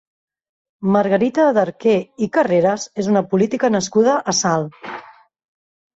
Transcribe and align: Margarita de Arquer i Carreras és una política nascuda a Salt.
Margarita 0.95 1.43
de 1.57 1.61
Arquer 1.65 1.99
i 2.27 2.29
Carreras 2.37 2.87
és 3.03 3.13
una 3.15 3.23
política 3.35 3.73
nascuda 3.77 4.17
a 4.35 4.39
Salt. 4.43 4.93